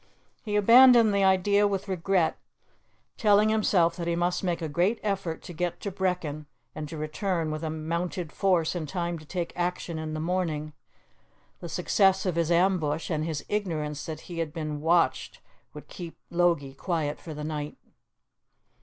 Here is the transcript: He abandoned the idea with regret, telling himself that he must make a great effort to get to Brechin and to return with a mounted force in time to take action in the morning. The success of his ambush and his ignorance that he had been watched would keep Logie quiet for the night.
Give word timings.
He 0.41 0.55
abandoned 0.55 1.13
the 1.13 1.23
idea 1.23 1.67
with 1.67 1.87
regret, 1.87 2.35
telling 3.17 3.49
himself 3.49 3.95
that 3.97 4.07
he 4.07 4.15
must 4.15 4.43
make 4.43 4.59
a 4.59 4.67
great 4.67 4.99
effort 5.03 5.43
to 5.43 5.53
get 5.53 5.79
to 5.81 5.91
Brechin 5.91 6.47
and 6.73 6.89
to 6.89 6.97
return 6.97 7.51
with 7.51 7.63
a 7.63 7.69
mounted 7.69 8.31
force 8.31 8.73
in 8.73 8.87
time 8.87 9.19
to 9.19 9.25
take 9.27 9.53
action 9.55 9.99
in 9.99 10.15
the 10.15 10.19
morning. 10.19 10.73
The 11.59 11.69
success 11.69 12.25
of 12.25 12.33
his 12.35 12.49
ambush 12.49 13.11
and 13.11 13.25
his 13.25 13.45
ignorance 13.47 14.03
that 14.07 14.21
he 14.21 14.39
had 14.39 14.51
been 14.51 14.81
watched 14.81 15.39
would 15.75 15.87
keep 15.87 16.17
Logie 16.31 16.73
quiet 16.73 17.19
for 17.19 17.35
the 17.35 17.43
night. 17.43 17.77